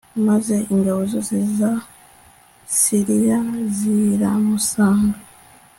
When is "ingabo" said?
0.73-1.01